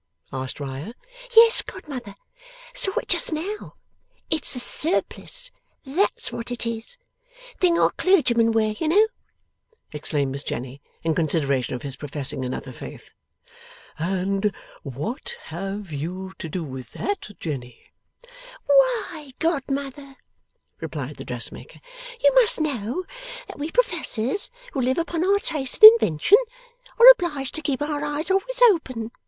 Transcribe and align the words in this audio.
asked 0.33 0.59
Riah. 0.59 0.93
'Yes, 1.37 1.61
godmother. 1.61 2.15
Saw 2.73 2.91
it 2.97 3.07
just 3.07 3.31
now. 3.31 3.75
It's 4.31 4.55
a 4.55 4.59
surplice, 4.59 5.51
that's 5.85 6.31
what 6.31 6.49
it 6.49 6.65
is. 6.65 6.97
Thing 7.59 7.77
our 7.77 7.91
clergymen 7.91 8.51
wear, 8.51 8.71
you 8.71 8.87
know,' 8.87 9.07
explained 9.91 10.31
Miss 10.31 10.43
Jenny, 10.43 10.81
in 11.03 11.13
consideration 11.13 11.75
of 11.75 11.83
his 11.83 11.95
professing 11.95 12.43
another 12.43 12.73
faith. 12.73 13.13
'And 13.99 14.51
what 14.81 15.35
have 15.43 15.91
you 15.91 16.33
to 16.39 16.49
do 16.49 16.63
with 16.63 16.93
that, 16.93 17.29
Jenny?' 17.39 17.91
'Why, 18.65 19.33
godmother,' 19.37 20.15
replied 20.79 21.17
the 21.17 21.25
dressmaker, 21.25 21.79
'you 22.19 22.33
must 22.33 22.59
know 22.59 23.03
that 23.45 23.59
we 23.59 23.69
Professors 23.69 24.49
who 24.73 24.81
live 24.81 24.97
upon 24.97 25.23
our 25.23 25.37
taste 25.37 25.83
and 25.83 25.91
invention, 25.91 26.39
are 26.97 27.07
obliged 27.11 27.53
to 27.53 27.61
keep 27.61 27.83
our 27.83 28.03
eyes 28.03 28.31
always 28.31 28.63
open. 28.71 29.11